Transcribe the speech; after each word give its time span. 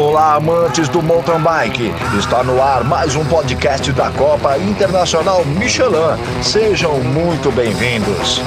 Olá, 0.00 0.36
amantes 0.36 0.88
do 0.88 1.02
mountain 1.02 1.42
bike. 1.42 1.92
Está 2.18 2.42
no 2.42 2.62
ar 2.62 2.82
mais 2.82 3.14
um 3.14 3.24
podcast 3.26 3.92
da 3.92 4.10
Copa 4.10 4.56
Internacional 4.56 5.44
Michelin. 5.44 6.16
Sejam 6.42 7.00
muito 7.00 7.52
bem-vindos. 7.52 8.40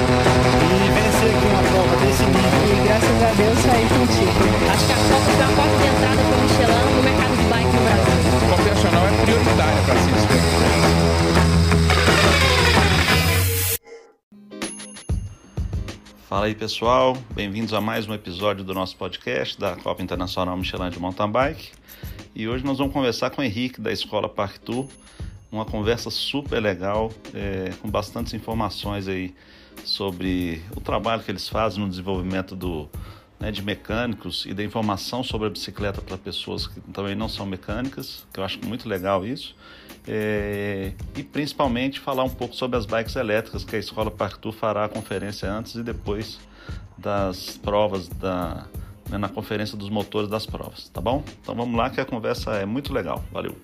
Fala 16.34 16.46
aí 16.46 16.54
pessoal, 16.56 17.16
bem-vindos 17.32 17.72
a 17.72 17.80
mais 17.80 18.08
um 18.08 18.12
episódio 18.12 18.64
do 18.64 18.74
nosso 18.74 18.96
podcast 18.96 19.56
da 19.56 19.76
Copa 19.76 20.02
Internacional 20.02 20.56
Michelin 20.56 20.90
de 20.90 20.98
Mountain 20.98 21.30
Bike. 21.30 21.70
E 22.34 22.48
hoje 22.48 22.64
nós 22.64 22.76
vamos 22.76 22.92
conversar 22.92 23.30
com 23.30 23.40
o 23.40 23.44
Henrique 23.44 23.80
da 23.80 23.92
Escola 23.92 24.28
Park 24.28 24.58
Tour, 24.58 24.88
uma 25.52 25.64
conversa 25.64 26.10
super 26.10 26.58
legal, 26.60 27.12
é, 27.32 27.70
com 27.80 27.88
bastantes 27.88 28.34
informações 28.34 29.06
aí 29.06 29.32
sobre 29.84 30.60
o 30.74 30.80
trabalho 30.80 31.22
que 31.22 31.30
eles 31.30 31.48
fazem 31.48 31.80
no 31.80 31.88
desenvolvimento 31.88 32.56
do, 32.56 32.90
né, 33.44 33.52
de 33.52 33.62
mecânicos 33.62 34.46
e 34.46 34.54
da 34.54 34.64
informação 34.64 35.22
sobre 35.22 35.48
a 35.48 35.50
bicicleta 35.50 36.00
para 36.00 36.16
pessoas 36.16 36.66
que 36.66 36.80
também 36.92 37.14
não 37.14 37.28
são 37.28 37.44
mecânicas, 37.44 38.26
que 38.32 38.40
eu 38.40 38.44
acho 38.44 38.58
muito 38.64 38.88
legal 38.88 39.26
isso. 39.26 39.54
É, 40.08 40.92
e 41.14 41.22
principalmente 41.22 42.00
falar 42.00 42.24
um 42.24 42.30
pouco 42.30 42.54
sobre 42.54 42.78
as 42.78 42.86
bikes 42.86 43.16
elétricas, 43.16 43.62
que 43.62 43.76
a 43.76 43.78
Escola 43.78 44.10
Park 44.10 44.38
Tour 44.38 44.52
fará 44.52 44.86
a 44.86 44.88
conferência 44.88 45.50
antes 45.50 45.74
e 45.74 45.82
depois 45.82 46.38
das 46.96 47.58
provas, 47.58 48.08
da, 48.08 48.66
né, 49.10 49.18
na 49.18 49.28
conferência 49.28 49.76
dos 49.76 49.90
motores 49.90 50.28
das 50.30 50.46
provas, 50.46 50.88
tá 50.88 51.00
bom? 51.02 51.22
Então 51.42 51.54
vamos 51.54 51.76
lá 51.76 51.90
que 51.90 52.00
a 52.00 52.04
conversa 52.04 52.52
é 52.52 52.64
muito 52.64 52.94
legal. 52.94 53.22
Valeu! 53.30 53.54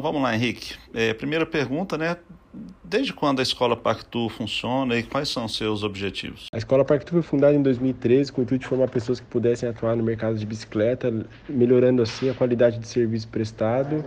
Então 0.00 0.12
vamos 0.12 0.26
lá, 0.26 0.34
Henrique. 0.34 0.76
É, 0.94 1.12
primeira 1.12 1.44
pergunta, 1.44 1.98
né? 1.98 2.16
Desde 2.82 3.12
quando 3.12 3.40
a 3.40 3.42
Escola 3.42 3.76
Pactu 3.76 4.30
funciona 4.30 4.96
e 4.96 5.02
quais 5.02 5.28
são 5.28 5.46
seus 5.46 5.82
objetivos? 5.82 6.46
A 6.54 6.56
Escola 6.56 6.86
Pactu 6.86 7.12
foi 7.12 7.20
fundada 7.20 7.54
em 7.54 7.62
2013 7.62 8.32
com 8.32 8.40
o 8.40 8.44
intuito 8.44 8.62
de 8.62 8.66
formar 8.66 8.88
pessoas 8.88 9.20
que 9.20 9.26
pudessem 9.26 9.68
atuar 9.68 9.94
no 9.94 10.02
mercado 10.02 10.38
de 10.38 10.46
bicicleta, 10.46 11.12
melhorando 11.46 12.00
assim 12.00 12.30
a 12.30 12.34
qualidade 12.34 12.78
de 12.78 12.88
serviço 12.88 13.28
prestado 13.28 14.02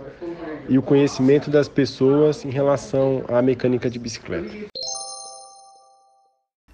e 0.68 0.76
o 0.76 0.82
conhecimento 0.82 1.48
das 1.48 1.68
pessoas 1.68 2.44
em 2.44 2.50
relação 2.50 3.22
à 3.28 3.40
mecânica 3.40 3.88
de 3.88 4.00
bicicleta. 4.00 4.50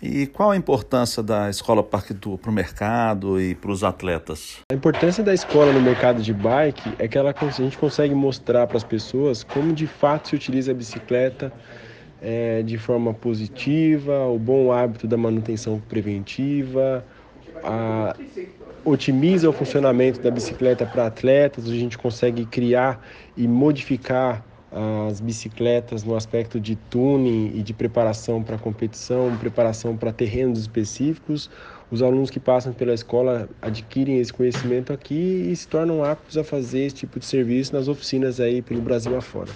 E 0.03 0.27
qual 0.27 0.51
a 0.51 0.57
importância 0.57 1.23
da 1.23 1.51
Escola 1.51 1.83
Parque 1.83 2.15
Tour 2.15 2.39
para 2.39 2.51
o 2.51 2.55
mercado 2.55 3.39
e 3.39 3.55
para 3.55 3.71
os 3.71 3.85
atletas? 3.85 4.59
A 4.73 4.75
importância 4.75 5.23
da 5.23 5.35
escola 5.35 5.73
no 5.73 5.81
mercado 5.81 6.23
de 6.23 6.33
bike 6.33 6.95
é 6.99 7.07
que 7.07 7.19
ela, 7.19 7.35
a 7.39 7.51
gente 7.51 7.77
consegue 7.77 8.15
mostrar 8.15 8.67
para 8.67 8.79
as 8.79 8.85
pessoas 8.85 9.45
como 9.45 9.75
de 9.75 9.87
fato 9.87 10.29
se 10.29 10.37
utiliza 10.37 10.71
a 10.71 10.75
bicicleta 10.75 11.53
é, 12.23 12.63
de 12.63 12.79
forma 12.79 13.13
positiva, 13.13 14.27
o 14.27 14.39
bom 14.39 14.73
hábito 14.73 15.07
da 15.07 15.19
manutenção 15.19 15.79
preventiva, 15.81 17.05
a, 17.63 18.17
otimiza 18.85 19.49
o 19.51 19.53
funcionamento 19.53 20.21
da 20.21 20.31
bicicleta 20.31 20.87
para 20.87 21.07
atletas, 21.07 21.67
a 21.67 21.75
gente 21.75 21.99
consegue 21.99 22.47
criar 22.47 23.07
e 23.37 23.47
modificar 23.47 24.45
as 24.73 25.21
bicicletas 25.21 26.05
no 26.05 26.15
aspecto 26.15 26.61
de 26.61 26.77
tuning 26.77 27.53
e 27.55 27.63
de 27.63 27.73
preparação 27.73 28.43
para 28.43 28.57
competição, 28.57 29.37
preparação 29.37 29.97
para 29.97 30.13
terrenos 30.13 30.61
específicos. 30.61 31.51
Os 31.91 32.03
alunos 32.03 32.31
que 32.31 32.39
passam 32.39 32.73
pela 32.73 32.95
escola 32.95 33.49
adquirem 33.61 34.21
esse 34.21 34.33
conhecimento 34.33 34.93
aqui 34.93 35.51
e 35.51 35.57
se 35.57 35.67
tornam 35.67 36.05
aptos 36.05 36.39
a 36.39 36.45
fazer 36.45 36.81
esse 36.87 36.97
tipo 36.97 37.19
de 37.19 37.27
serviço 37.27 37.75
nas 37.75 37.89
oficinas 37.89 38.39
aí 38.39 38.63
pelo 38.63 38.81
Brasil 38.81 39.17
afora. 39.17 39.51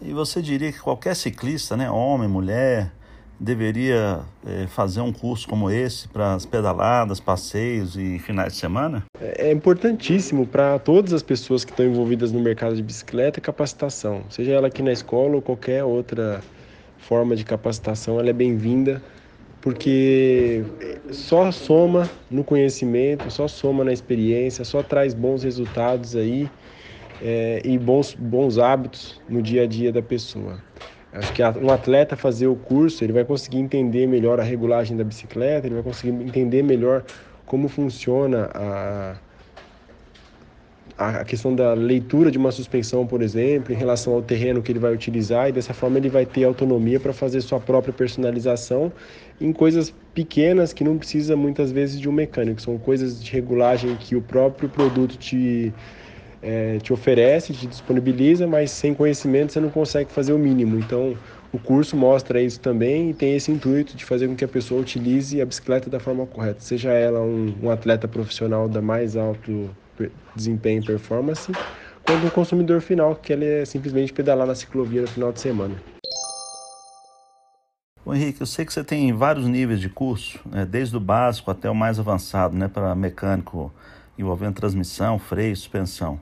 E 0.00 0.12
você 0.12 0.40
diria 0.40 0.72
que 0.72 0.80
qualquer 0.80 1.14
ciclista, 1.14 1.76
né, 1.76 1.90
homem, 1.90 2.28
mulher, 2.28 2.92
deveria 3.38 4.20
é, 4.46 4.66
fazer 4.66 5.00
um 5.00 5.12
curso 5.12 5.48
como 5.48 5.70
esse 5.70 6.08
para 6.08 6.34
as 6.34 6.46
pedaladas, 6.46 7.20
passeios 7.20 7.96
e 7.96 8.18
finais 8.18 8.54
de 8.54 8.58
semana? 8.58 9.04
É 9.20 9.52
importantíssimo 9.52 10.46
para 10.46 10.78
todas 10.78 11.12
as 11.12 11.22
pessoas 11.22 11.64
que 11.64 11.70
estão 11.70 11.86
envolvidas 11.86 12.32
no 12.32 12.40
mercado 12.40 12.74
de 12.74 12.82
bicicleta 12.82 13.40
capacitação, 13.40 14.22
seja 14.30 14.52
ela 14.52 14.68
aqui 14.68 14.82
na 14.82 14.92
escola 14.92 15.36
ou 15.36 15.42
qualquer 15.42 15.84
outra 15.84 16.42
forma 16.98 17.36
de 17.36 17.44
capacitação, 17.44 18.18
ela 18.18 18.30
é 18.30 18.32
bem-vinda 18.32 19.02
porque 19.66 20.64
só 21.10 21.50
soma 21.50 22.08
no 22.30 22.44
conhecimento, 22.44 23.28
só 23.32 23.48
soma 23.48 23.82
na 23.82 23.92
experiência, 23.92 24.64
só 24.64 24.80
traz 24.80 25.12
bons 25.12 25.42
resultados 25.42 26.14
aí 26.14 26.48
é, 27.20 27.60
e 27.64 27.76
bons, 27.76 28.14
bons 28.14 28.58
hábitos 28.58 29.20
no 29.28 29.42
dia 29.42 29.64
a 29.64 29.66
dia 29.66 29.92
da 29.92 30.00
pessoa. 30.00 30.62
Acho 31.16 31.32
que 31.32 31.42
um 31.42 31.70
atleta 31.70 32.14
fazer 32.14 32.46
o 32.46 32.54
curso, 32.54 33.02
ele 33.02 33.12
vai 33.12 33.24
conseguir 33.24 33.58
entender 33.58 34.06
melhor 34.06 34.38
a 34.38 34.42
regulagem 34.42 34.94
da 34.96 35.02
bicicleta, 35.02 35.66
ele 35.66 35.74
vai 35.74 35.82
conseguir 35.82 36.10
entender 36.10 36.62
melhor 36.62 37.04
como 37.46 37.68
funciona 37.68 38.50
a, 38.52 39.16
a 40.98 41.24
questão 41.24 41.54
da 41.54 41.72
leitura 41.72 42.30
de 42.30 42.36
uma 42.36 42.52
suspensão, 42.52 43.06
por 43.06 43.22
exemplo, 43.22 43.72
em 43.72 43.76
relação 43.76 44.12
ao 44.12 44.20
terreno 44.20 44.60
que 44.60 44.70
ele 44.70 44.78
vai 44.78 44.92
utilizar, 44.92 45.48
e 45.48 45.52
dessa 45.52 45.72
forma 45.72 45.96
ele 45.96 46.10
vai 46.10 46.26
ter 46.26 46.44
autonomia 46.44 47.00
para 47.00 47.14
fazer 47.14 47.40
sua 47.40 47.60
própria 47.60 47.94
personalização 47.94 48.92
em 49.40 49.54
coisas 49.54 49.94
pequenas 50.12 50.74
que 50.74 50.84
não 50.84 50.98
precisa 50.98 51.34
muitas 51.34 51.72
vezes 51.72 51.98
de 51.98 52.10
um 52.10 52.12
mecânico, 52.12 52.60
são 52.60 52.76
coisas 52.76 53.22
de 53.22 53.32
regulagem 53.32 53.96
que 53.96 54.14
o 54.16 54.20
próprio 54.20 54.68
produto 54.68 55.16
te 55.16 55.72
é, 56.46 56.78
te 56.78 56.92
oferece, 56.92 57.52
te 57.52 57.66
disponibiliza, 57.66 58.46
mas 58.46 58.70
sem 58.70 58.94
conhecimento 58.94 59.52
você 59.52 59.58
não 59.58 59.68
consegue 59.68 60.12
fazer 60.12 60.32
o 60.32 60.38
mínimo. 60.38 60.78
Então, 60.78 61.16
o 61.52 61.58
curso 61.58 61.96
mostra 61.96 62.40
isso 62.40 62.60
também 62.60 63.10
e 63.10 63.14
tem 63.14 63.34
esse 63.34 63.50
intuito 63.50 63.96
de 63.96 64.04
fazer 64.04 64.28
com 64.28 64.36
que 64.36 64.44
a 64.44 64.48
pessoa 64.48 64.80
utilize 64.80 65.40
a 65.40 65.44
bicicleta 65.44 65.90
da 65.90 65.98
forma 65.98 66.24
correta, 66.24 66.60
seja 66.60 66.92
ela 66.92 67.20
um, 67.20 67.52
um 67.62 67.70
atleta 67.70 68.06
profissional 68.06 68.68
da 68.68 68.80
mais 68.80 69.16
alto 69.16 69.68
desempenho 70.36 70.82
e 70.82 70.86
performance, 70.86 71.50
quanto 72.04 72.26
um 72.26 72.30
consumidor 72.30 72.80
final, 72.80 73.16
que 73.16 73.32
ele 73.32 73.44
é 73.44 73.64
simplesmente 73.64 74.12
pedalar 74.12 74.46
na 74.46 74.54
ciclovia 74.54 75.00
no 75.00 75.08
final 75.08 75.32
de 75.32 75.40
semana. 75.40 75.74
Ô 78.04 78.14
Henrique, 78.14 78.40
eu 78.40 78.46
sei 78.46 78.64
que 78.64 78.72
você 78.72 78.84
tem 78.84 79.12
vários 79.12 79.48
níveis 79.48 79.80
de 79.80 79.88
curso, 79.88 80.38
né, 80.46 80.64
desde 80.64 80.96
o 80.96 81.00
básico 81.00 81.50
até 81.50 81.68
o 81.68 81.74
mais 81.74 81.98
avançado, 81.98 82.56
né, 82.56 82.68
para 82.68 82.94
mecânico 82.94 83.72
envolvendo 84.18 84.54
transmissão, 84.54 85.18
freio, 85.18 85.56
suspensão. 85.56 86.20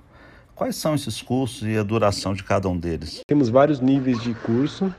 Quais 0.55 0.77
são 0.77 0.95
esses 0.95 1.21
cursos 1.21 1.67
e 1.67 1.77
a 1.77 1.83
duração 1.83 2.33
de 2.33 2.45
cada 2.45 2.69
um 2.69 2.79
deles? 2.79 3.23
Temos 3.27 3.49
vários 3.49 3.81
níveis 3.81 4.23
de 4.23 4.35
curso. 4.35 4.95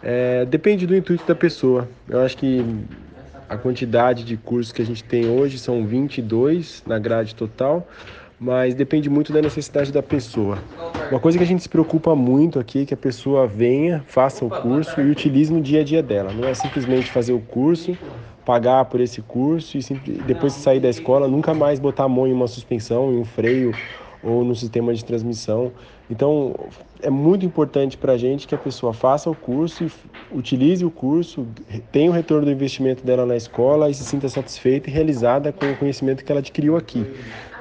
É, 0.00 0.44
depende 0.44 0.86
do 0.86 0.94
intuito 0.94 1.26
da 1.26 1.34
pessoa. 1.34 1.88
Eu 2.08 2.20
acho 2.20 2.36
que 2.36 2.64
a 3.48 3.56
quantidade 3.56 4.22
de 4.22 4.36
cursos 4.36 4.72
que 4.72 4.80
a 4.80 4.86
gente 4.86 5.02
tem 5.02 5.28
hoje 5.28 5.58
são 5.58 5.84
22 5.84 6.84
na 6.86 7.00
grade 7.00 7.34
total, 7.34 7.84
mas 8.38 8.74
depende 8.74 9.10
muito 9.10 9.32
da 9.32 9.42
necessidade 9.42 9.90
da 9.90 10.04
pessoa. 10.04 10.58
Uma 11.10 11.18
coisa 11.18 11.36
que 11.36 11.42
a 11.42 11.46
gente 11.46 11.64
se 11.64 11.68
preocupa 11.68 12.14
muito 12.14 12.60
aqui 12.60 12.82
é 12.82 12.86
que 12.86 12.94
a 12.94 12.96
pessoa 12.96 13.44
venha, 13.44 14.04
faça 14.06 14.44
o 14.44 14.50
curso 14.50 15.00
e 15.00 15.10
utilize 15.10 15.52
no 15.52 15.60
dia 15.60 15.80
a 15.80 15.84
dia 15.84 16.02
dela. 16.02 16.32
Não 16.32 16.46
é 16.46 16.54
simplesmente 16.54 17.10
fazer 17.10 17.32
o 17.32 17.40
curso, 17.40 17.98
pagar 18.44 18.84
por 18.84 19.00
esse 19.00 19.20
curso 19.20 19.76
e 19.76 19.82
depois 20.28 20.54
de 20.54 20.60
sair 20.60 20.78
da 20.78 20.88
escola 20.88 21.26
nunca 21.26 21.52
mais 21.52 21.80
botar 21.80 22.04
a 22.04 22.08
mão 22.08 22.28
em 22.28 22.32
uma 22.32 22.46
suspensão, 22.46 23.12
em 23.12 23.18
um 23.18 23.24
freio 23.24 23.74
ou 24.22 24.44
no 24.44 24.54
sistema 24.54 24.92
de 24.94 25.04
transmissão. 25.04 25.72
Então, 26.10 26.54
é 27.02 27.10
muito 27.10 27.44
importante 27.44 27.96
para 27.96 28.12
a 28.12 28.16
gente 28.16 28.46
que 28.46 28.54
a 28.54 28.58
pessoa 28.58 28.92
faça 28.92 29.30
o 29.30 29.34
curso, 29.34 29.86
utilize 30.30 30.84
o 30.84 30.90
curso, 30.90 31.46
tenha 31.92 32.10
o 32.10 32.14
retorno 32.14 32.44
do 32.46 32.50
investimento 32.50 33.04
dela 33.04 33.26
na 33.26 33.36
escola 33.36 33.90
e 33.90 33.94
se 33.94 34.04
sinta 34.04 34.28
satisfeita 34.28 34.88
e 34.88 34.92
realizada 34.92 35.52
com 35.52 35.72
o 35.72 35.76
conhecimento 35.76 36.24
que 36.24 36.30
ela 36.30 36.40
adquiriu 36.40 36.76
aqui, 36.76 37.04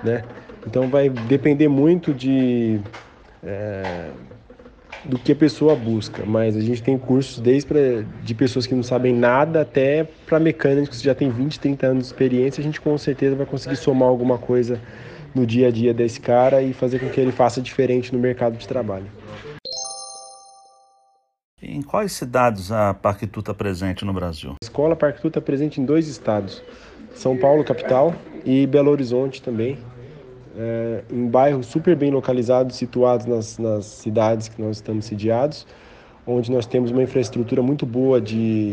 né? 0.04 0.24
Então, 0.66 0.90
vai 0.90 1.10
depender 1.10 1.68
muito 1.68 2.13
de 2.13 2.81
é, 3.44 4.12
do 5.06 5.19
que 5.19 5.34
a 5.34 5.36
pessoa 5.36 5.75
busca, 5.75 6.25
mas 6.25 6.57
a 6.57 6.62
gente 6.62 6.81
tem 6.81 6.98
cursos 6.98 7.40
desde 7.40 7.68
pra, 7.68 7.80
de 8.24 8.34
pessoas 8.34 8.66
que 8.66 8.74
não 8.74 8.81
sabem 8.81 9.13
nada 9.13 9.62
até 9.62 10.04
para 10.04 10.40
mecânicos 10.40 10.98
que 10.98 11.06
já 11.06 11.13
têm 11.13 11.30
20, 11.30 11.60
30 11.60 11.88
anos 11.88 12.04
de 12.06 12.07
experiência, 12.07 12.60
a 12.60 12.63
gente 12.63 12.81
com 12.81 12.98
certeza 12.98 13.36
vai 13.36 13.46
conseguir 13.46 13.75
somar 13.75 14.10
alguma 14.10 14.40
coisa 14.40 14.81
no 15.35 15.45
dia 15.45 15.67
a 15.67 15.71
dia 15.71 15.93
desse 15.93 16.19
cara 16.19 16.61
e 16.61 16.73
fazer 16.73 16.99
com 16.99 17.09
que 17.09 17.19
ele 17.19 17.31
faça 17.31 17.61
diferente 17.61 18.13
no 18.13 18.19
mercado 18.19 18.57
de 18.57 18.65
trabalho. 18.65 19.05
Em 21.61 21.81
quais 21.81 22.13
cidades 22.13 22.71
a 22.71 22.93
Parquitu 22.93 23.41
está 23.41 23.53
presente 23.53 24.05
no 24.05 24.13
Brasil? 24.13 24.51
A 24.51 24.65
escola 24.65 24.95
Parquitu 24.95 25.27
está 25.27 25.41
presente 25.41 25.81
em 25.81 25.85
dois 25.85 26.07
estados, 26.07 26.63
São 27.13 27.37
Paulo, 27.37 27.63
capital, 27.63 28.15
e 28.45 28.67
Belo 28.67 28.91
Horizonte 28.91 29.41
também, 29.41 29.77
é, 30.57 31.03
em 31.11 31.27
bairros 31.27 31.65
super 31.65 31.95
bem 31.95 32.11
localizados, 32.11 32.75
situados 32.75 33.25
nas, 33.25 33.57
nas 33.57 33.85
cidades 33.85 34.47
que 34.47 34.61
nós 34.61 34.77
estamos 34.77 35.05
sediados, 35.05 35.65
onde 36.25 36.51
nós 36.51 36.65
temos 36.65 36.91
uma 36.91 37.03
infraestrutura 37.03 37.61
muito 37.61 37.85
boa 37.85 38.21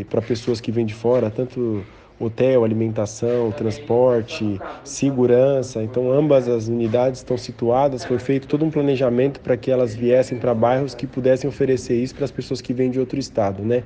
para 0.09 0.21
pessoas 0.21 0.61
que 0.61 0.71
vêm 0.71 0.85
de 0.85 0.93
fora, 0.93 1.29
tanto 1.29 1.83
hotel, 2.19 2.63
alimentação, 2.63 3.51
transporte, 3.51 4.59
segurança. 4.83 5.83
Então, 5.83 6.11
ambas 6.11 6.47
as 6.47 6.67
unidades 6.67 7.19
estão 7.19 7.37
situadas. 7.37 8.05
Foi 8.05 8.19
feito 8.19 8.47
todo 8.47 8.63
um 8.63 8.71
planejamento 8.71 9.39
para 9.39 9.57
que 9.57 9.71
elas 9.71 9.95
viessem 9.95 10.37
para 10.37 10.53
bairros 10.53 10.95
que 10.95 11.07
pudessem 11.07 11.49
oferecer 11.49 11.95
isso 12.01 12.15
para 12.15 12.25
as 12.25 12.31
pessoas 12.31 12.61
que 12.61 12.73
vêm 12.73 12.89
de 12.89 12.99
outro 12.99 13.19
estado, 13.19 13.63
né? 13.63 13.83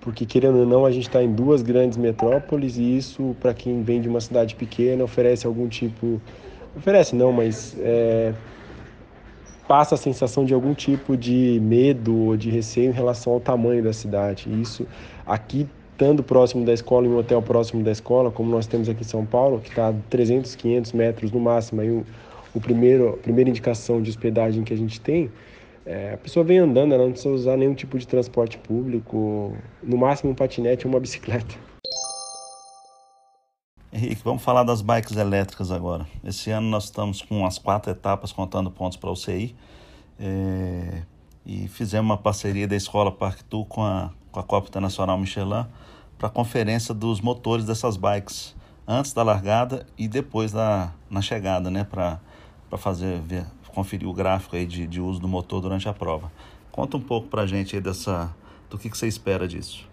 Porque, 0.00 0.24
querendo 0.24 0.58
ou 0.58 0.66
não, 0.66 0.86
a 0.86 0.90
gente 0.90 1.08
está 1.08 1.22
em 1.22 1.30
duas 1.32 1.60
grandes 1.60 1.98
metrópoles 1.98 2.76
e 2.76 2.96
isso, 2.96 3.36
para 3.40 3.52
quem 3.52 3.82
vem 3.82 4.00
de 4.00 4.08
uma 4.08 4.20
cidade 4.20 4.54
pequena, 4.54 5.04
oferece 5.04 5.46
algum 5.46 5.68
tipo. 5.68 6.20
Oferece 6.76 7.16
não, 7.16 7.32
mas 7.32 7.76
é... 7.80 8.32
passa 9.66 9.96
a 9.96 9.98
sensação 9.98 10.44
de 10.44 10.54
algum 10.54 10.72
tipo 10.72 11.16
de 11.16 11.60
medo 11.60 12.16
ou 12.16 12.36
de 12.36 12.48
receio 12.48 12.90
em 12.90 12.92
relação 12.92 13.32
ao 13.32 13.40
tamanho 13.40 13.82
da 13.82 13.92
cidade. 13.92 14.48
Isso 14.60 14.86
aqui 15.26 15.68
estando 15.98 16.22
próximo 16.22 16.64
da 16.64 16.72
escola, 16.72 17.08
em 17.08 17.10
um 17.10 17.18
hotel 17.18 17.42
próximo 17.42 17.82
da 17.82 17.90
escola, 17.90 18.30
como 18.30 18.48
nós 18.48 18.68
temos 18.68 18.88
aqui 18.88 19.00
em 19.00 19.04
São 19.04 19.26
Paulo, 19.26 19.58
que 19.58 19.70
está 19.70 19.88
a 19.88 19.92
300, 20.08 20.54
500 20.54 20.92
metros 20.92 21.32
no 21.32 21.40
máximo, 21.40 21.80
aí 21.80 21.90
o, 21.90 22.06
o 22.54 22.60
primeiro, 22.60 23.08
a 23.08 23.16
primeira 23.16 23.50
indicação 23.50 24.00
de 24.00 24.08
hospedagem 24.08 24.62
que 24.62 24.72
a 24.72 24.76
gente 24.76 25.00
tem, 25.00 25.28
é, 25.84 26.14
a 26.14 26.16
pessoa 26.16 26.44
vem 26.44 26.58
andando, 26.58 26.94
ela 26.94 27.02
não 27.02 27.10
precisa 27.10 27.34
usar 27.34 27.56
nenhum 27.56 27.74
tipo 27.74 27.98
de 27.98 28.06
transporte 28.06 28.58
público, 28.58 29.56
no 29.82 29.96
máximo 29.96 30.30
um 30.30 30.34
patinete 30.36 30.86
ou 30.86 30.92
uma 30.92 31.00
bicicleta. 31.00 31.56
Henrique, 33.92 34.20
vamos 34.22 34.44
falar 34.44 34.62
das 34.62 34.82
bikes 34.82 35.16
elétricas 35.16 35.72
agora. 35.72 36.06
Esse 36.22 36.50
ano 36.50 36.68
nós 36.68 36.84
estamos 36.84 37.22
com 37.22 37.44
as 37.44 37.58
quatro 37.58 37.90
etapas 37.90 38.30
contando 38.30 38.70
pontos 38.70 38.96
para 38.96 39.10
o 39.10 39.16
CI. 39.16 39.56
É, 40.20 41.02
e 41.44 41.66
fizemos 41.66 42.08
uma 42.08 42.18
parceria 42.18 42.68
da 42.68 42.76
Escola 42.76 43.10
Parque 43.10 43.42
Tu 43.42 43.64
com 43.64 43.82
a, 43.82 44.12
com 44.38 44.40
a 44.40 44.44
Copa 44.44 44.68
Internacional 44.68 45.18
Michelin 45.18 45.66
para 46.16 46.28
a 46.28 46.30
conferência 46.30 46.94
dos 46.94 47.20
motores 47.20 47.64
dessas 47.64 47.96
bikes 47.96 48.54
antes 48.86 49.12
da 49.12 49.22
largada 49.22 49.84
e 49.96 50.06
depois 50.06 50.52
da 50.52 50.92
na 51.10 51.20
chegada, 51.20 51.70
né, 51.70 51.84
para 51.84 52.18
fazer 52.76 53.20
ver, 53.20 53.44
conferir 53.74 54.08
o 54.08 54.12
gráfico 54.12 54.56
aí 54.56 54.66
de, 54.66 54.86
de 54.86 55.00
uso 55.00 55.20
do 55.20 55.28
motor 55.28 55.60
durante 55.60 55.88
a 55.88 55.92
prova. 55.92 56.30
Conta 56.70 56.96
um 56.96 57.00
pouco 57.00 57.28
para 57.28 57.42
a 57.42 57.46
gente 57.46 57.74
aí 57.74 57.82
dessa 57.82 58.34
do 58.70 58.78
que, 58.78 58.88
que 58.88 58.96
você 58.96 59.08
espera 59.08 59.48
disso. 59.48 59.88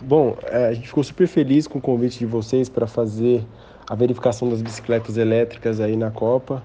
Bom, 0.00 0.36
é, 0.44 0.68
a 0.68 0.74
gente 0.74 0.88
ficou 0.88 1.02
super 1.02 1.26
feliz 1.26 1.66
com 1.66 1.78
o 1.78 1.80
convite 1.80 2.18
de 2.18 2.26
vocês 2.26 2.68
para 2.68 2.86
fazer 2.86 3.44
a 3.88 3.94
verificação 3.94 4.48
das 4.48 4.60
bicicletas 4.60 5.16
elétricas 5.16 5.80
aí 5.80 5.96
na 5.96 6.10
Copa. 6.10 6.62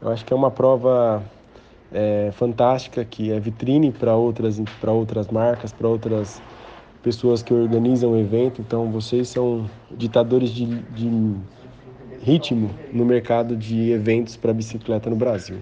Eu 0.00 0.10
acho 0.10 0.24
que 0.24 0.32
é 0.32 0.36
uma 0.36 0.50
prova 0.50 1.22
é, 1.92 2.30
fantástica 2.32 3.04
que 3.04 3.30
é 3.30 3.38
vitrine 3.38 3.92
para 3.92 4.14
outras 4.14 4.60
para 4.80 4.92
outras 4.92 5.28
marcas, 5.28 5.72
para 5.72 5.88
outras 5.88 6.40
pessoas 7.06 7.40
que 7.40 7.54
organizam 7.54 8.14
o 8.14 8.18
evento. 8.18 8.60
Então, 8.60 8.90
vocês 8.90 9.28
são 9.28 9.70
ditadores 9.96 10.50
de, 10.50 10.66
de 10.66 11.36
ritmo 12.20 12.68
no 12.92 13.04
mercado 13.04 13.56
de 13.56 13.92
eventos 13.92 14.36
para 14.36 14.52
bicicleta 14.52 15.08
no 15.08 15.14
Brasil. 15.14 15.58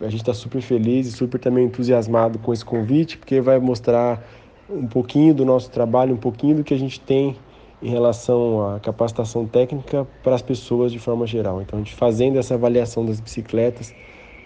A 0.00 0.04
gente 0.04 0.20
está 0.20 0.32
super 0.32 0.62
feliz 0.62 1.08
e 1.08 1.10
super 1.10 1.40
também 1.40 1.64
entusiasmado 1.64 2.38
com 2.38 2.52
esse 2.52 2.64
convite, 2.64 3.18
porque 3.18 3.40
vai 3.40 3.58
mostrar 3.58 4.24
um 4.70 4.86
pouquinho 4.86 5.34
do 5.34 5.44
nosso 5.44 5.68
trabalho, 5.72 6.14
um 6.14 6.22
pouquinho 6.28 6.58
do 6.58 6.62
que 6.62 6.72
a 6.72 6.78
gente 6.78 7.00
tem 7.00 7.34
em 7.82 7.90
relação 7.90 8.76
à 8.76 8.78
capacitação 8.78 9.46
técnica 9.46 10.06
para 10.22 10.36
as 10.36 10.42
pessoas 10.42 10.92
de 10.92 11.00
forma 11.00 11.26
geral. 11.26 11.60
Então, 11.60 11.80
a 11.80 11.82
gente 11.82 11.96
fazendo 11.96 12.38
essa 12.38 12.54
avaliação 12.54 13.04
das 13.04 13.18
bicicletas, 13.18 13.92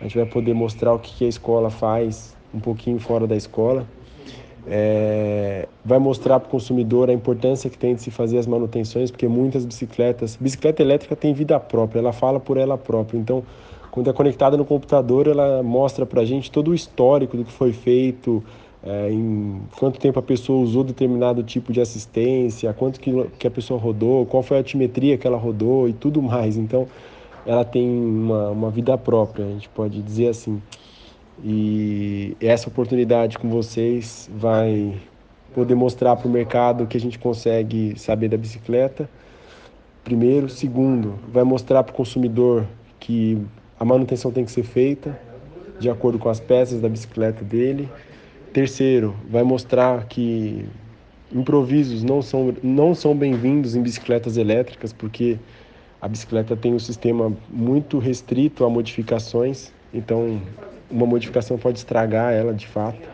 a 0.00 0.05
gente 0.05 0.17
vai 0.17 0.25
poder 0.26 0.55
mostrar 0.55 0.94
o 0.94 0.99
que 0.99 1.26
a 1.26 1.29
escola 1.29 1.69
faz 1.69 2.35
um 2.55 2.61
pouquinho 2.61 2.99
fora 2.99 3.26
da 3.26 3.37
escola 3.37 3.87
é, 4.66 5.69
vai 5.84 5.99
mostrar 5.99 6.40
para 6.40 6.49
o 6.49 6.50
consumidor 6.50 7.11
a 7.11 7.12
importância 7.12 7.69
que 7.69 7.76
tem 7.76 7.94
de 7.94 8.02
se 8.02 8.11
fazer 8.11 8.38
as 8.38 8.46
manutenções, 8.46 9.11
porque 9.11 9.28
muitas 9.28 9.64
bicicletas, 9.64 10.37
bicicleta 10.40 10.82
elétrica 10.82 11.14
tem 11.14 11.34
vida 11.34 11.58
própria, 11.61 12.00
ela 12.00 12.12
fala 12.12 12.40
por 12.40 12.56
ela 12.56 12.78
própria. 12.78 13.19
Então, 13.19 13.43
quando 13.90 14.11
é 14.11 14.12
conectada 14.12 14.56
no 14.56 14.64
computador, 14.64 15.26
ela 15.28 15.62
mostra 15.62 16.06
para 16.06 16.22
a 16.22 16.25
gente 16.25 16.50
todo 16.50 16.70
o 16.70 16.75
histórico 16.75 17.37
do 17.37 17.44
que 17.44 17.52
foi 17.52 17.72
feito, 17.72 18.43
é, 18.82 19.11
em 19.11 19.61
quanto 19.76 19.99
tempo 19.99 20.19
a 20.19 20.22
pessoa 20.22 20.62
usou 20.62 20.82
determinado 20.82 21.43
tipo 21.43 21.72
de 21.72 21.81
assistência, 21.81 22.72
quanto 22.72 22.99
que, 23.00 23.11
que 23.38 23.46
a 23.46 23.50
pessoa 23.50 23.78
rodou, 23.78 24.26
qual 24.26 24.43
foi 24.43 24.56
a 24.56 24.61
altimetria 24.61 25.16
que 25.16 25.26
ela 25.26 25.38
rodou 25.38 25.88
e 25.88 25.93
tudo 25.93 26.20
mais. 26.20 26.56
Então, 26.56 26.87
ela 27.46 27.64
tem 27.64 27.88
uma, 27.88 28.50
uma 28.50 28.70
vida 28.70 28.96
própria, 28.96 29.44
a 29.44 29.49
gente 29.49 29.69
pode 29.69 30.00
dizer 30.02 30.28
assim. 30.28 30.61
E 31.43 32.37
essa 32.41 32.69
oportunidade 32.69 33.39
com 33.39 33.49
vocês 33.49 34.31
vai 34.33 34.95
poder 35.55 35.75
mostrar 35.75 36.17
para 36.17 36.29
o 36.29 36.31
mercado 36.31 36.87
que 36.87 36.97
a 36.97 37.01
gente 37.01 37.19
consegue 37.19 37.99
saber 37.99 38.29
da 38.29 38.37
bicicleta. 38.37 39.09
Primeiro. 40.03 40.49
Segundo, 40.49 41.19
vai 41.29 41.45
mostrar 41.45 41.83
para 41.83 41.93
o 41.93 41.97
consumidor 41.97 42.67
que 43.01 43.39
a 43.79 43.85
manutenção 43.85 44.31
tem 44.31 44.45
que 44.45 44.53
ser 44.53 44.63
feita 44.63 45.19
de 45.79 45.91
acordo 45.91 46.19
com 46.19 46.29
as 46.29 46.41
peças 46.41 46.81
da 46.81 46.89
bicicleta 46.89 47.45
dele. 47.45 47.89
Terceiro, 48.53 49.15
vai 49.29 49.43
mostrar 49.43 50.07
que 50.07 50.65
improvisos 51.33 52.05
não 52.05 52.23
são, 52.23 52.55
não 52.63 52.95
são 52.95 53.17
bem-vindos 53.17 53.75
em 53.75 53.83
bicicletas 53.83 54.37
elétricas, 54.37 54.93
porque 54.93 55.37
a 56.01 56.07
bicicleta 56.07 56.55
tem 56.55 56.73
um 56.73 56.79
sistema 56.79 57.33
muito 57.51 57.99
restrito 57.99 58.65
a 58.65 58.71
modificações, 58.71 59.73
então 59.93 60.41
uma 60.94 61.06
modificação 61.06 61.58
pode 61.58 61.79
estragar 61.79 62.32
ela 62.32 62.55
de 62.55 62.67
fato. 62.69 63.08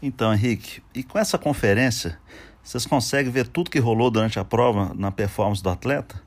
Então, 0.00 0.32
Henrique, 0.32 0.82
e 0.94 1.02
com 1.02 1.18
essa 1.18 1.38
conferência, 1.38 2.18
vocês 2.62 2.86
conseguem 2.86 3.32
ver 3.32 3.48
tudo 3.48 3.70
que 3.70 3.78
rolou 3.78 4.10
durante 4.10 4.38
a 4.38 4.44
prova 4.44 4.92
na 4.94 5.10
performance 5.10 5.62
do 5.62 5.70
atleta? 5.70 6.22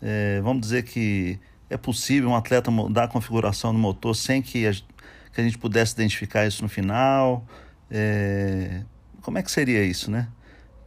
É, 0.00 0.40
vamos 0.40 0.62
dizer 0.62 0.82
que 0.82 1.38
é 1.70 1.76
possível 1.76 2.30
um 2.30 2.34
atleta 2.34 2.70
mudar 2.70 3.04
a 3.04 3.08
configuração 3.08 3.72
do 3.72 3.78
motor 3.78 4.16
sem 4.16 4.42
que 4.42 4.66
a, 4.66 4.72
que 4.72 5.40
a 5.40 5.44
gente 5.44 5.58
pudesse 5.58 5.92
identificar 5.92 6.46
isso 6.46 6.62
no 6.62 6.68
final? 6.68 7.46
É, 7.90 8.82
como 9.20 9.38
é 9.38 9.42
que 9.42 9.52
seria 9.52 9.84
isso, 9.84 10.10
né? 10.10 10.26